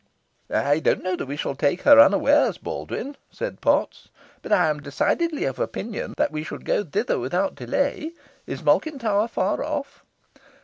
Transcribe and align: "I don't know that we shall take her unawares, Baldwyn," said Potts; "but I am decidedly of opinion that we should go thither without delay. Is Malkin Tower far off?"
"I 0.49 0.79
don't 0.79 1.03
know 1.03 1.15
that 1.15 1.27
we 1.27 1.37
shall 1.37 1.53
take 1.53 1.83
her 1.83 1.99
unawares, 1.99 2.57
Baldwyn," 2.57 3.17
said 3.29 3.61
Potts; 3.61 4.09
"but 4.41 4.51
I 4.51 4.67
am 4.67 4.79
decidedly 4.79 5.43
of 5.43 5.59
opinion 5.59 6.15
that 6.17 6.31
we 6.31 6.43
should 6.43 6.65
go 6.65 6.83
thither 6.83 7.19
without 7.19 7.53
delay. 7.53 8.13
Is 8.47 8.63
Malkin 8.63 8.97
Tower 8.97 9.27
far 9.27 9.63
off?" 9.63 10.03